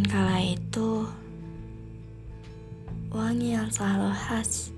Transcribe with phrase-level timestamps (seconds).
[0.00, 1.04] kala itu,
[3.12, 4.72] wangi yang selalu khas,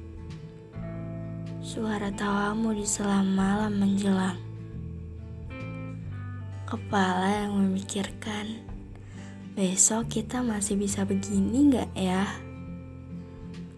[1.62, 4.35] suara tawamu di selam malam menjelang,
[6.67, 8.58] kepala yang memikirkan
[9.54, 12.26] besok kita masih bisa begini gak ya?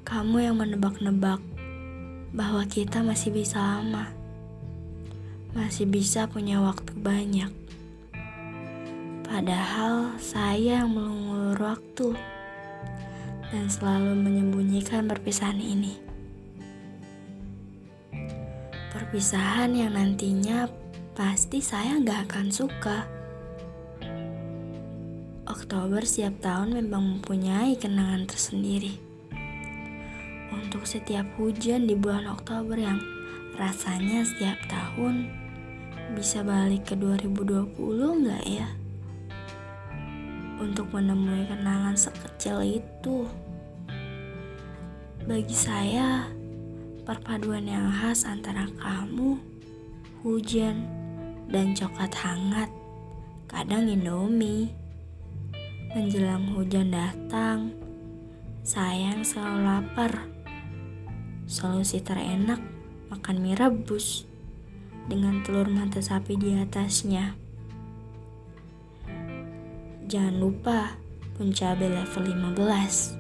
[0.09, 1.45] Kamu yang menebak-nebak
[2.33, 4.09] bahwa kita masih bisa lama,
[5.53, 7.66] masih bisa punya waktu banyak.
[9.27, 12.15] Padahal saya yang mengulur waktu
[13.51, 15.99] dan selalu menyembunyikan perpisahan ini.
[18.95, 20.71] Perpisahan yang nantinya
[21.19, 22.99] pasti saya gak akan suka.
[25.51, 28.95] Oktober setiap tahun memang mempunyai kenangan tersendiri.
[30.55, 33.03] Untuk setiap hujan di bulan Oktober yang
[33.59, 35.27] rasanya setiap tahun
[36.15, 37.75] bisa balik ke 2020
[38.23, 38.86] nggak ya?
[40.61, 43.29] Untuk menemui kenangan sekecil itu.
[45.27, 46.31] Bagi saya,
[47.03, 49.39] perpaduan yang khas antara kamu,
[50.23, 50.87] hujan,
[51.51, 52.71] dan coklat hangat,
[53.51, 54.71] kadang Indomie.
[55.97, 57.73] Menjelang hujan datang,
[58.61, 60.13] sayang selalu lapar.
[61.49, 62.61] Solusi terenak
[63.09, 64.29] makan mie rebus
[65.09, 67.46] dengan telur mata sapi di atasnya.
[70.07, 70.95] Jangan lupa
[71.35, 73.19] puncabe level 15.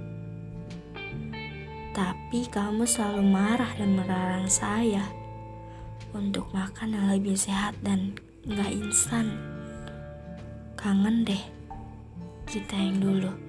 [1.90, 5.02] Tapi kamu selalu marah dan melarang saya
[6.14, 8.14] untuk makan yang lebih sehat dan
[8.46, 9.34] gak instan.
[10.78, 11.42] Kangen deh
[12.46, 13.45] kita yang dulu.